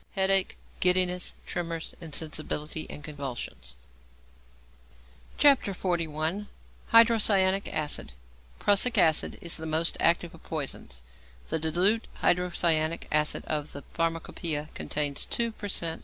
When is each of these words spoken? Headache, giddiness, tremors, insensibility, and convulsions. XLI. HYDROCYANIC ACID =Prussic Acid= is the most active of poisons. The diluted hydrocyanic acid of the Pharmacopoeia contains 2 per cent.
Headache, 0.15 0.57
giddiness, 0.79 1.33
tremors, 1.45 1.93
insensibility, 2.01 2.87
and 2.89 3.03
convulsions. 3.03 3.75
XLI. 5.37 6.47
HYDROCYANIC 6.91 7.67
ACID 7.71 8.13
=Prussic 8.57 8.97
Acid= 8.97 9.37
is 9.41 9.57
the 9.57 9.67
most 9.67 9.97
active 9.99 10.33
of 10.33 10.41
poisons. 10.41 11.03
The 11.49 11.59
diluted 11.59 12.07
hydrocyanic 12.23 13.03
acid 13.11 13.45
of 13.45 13.73
the 13.73 13.83
Pharmacopoeia 13.93 14.69
contains 14.73 15.23
2 15.25 15.51
per 15.51 15.67
cent. 15.69 15.99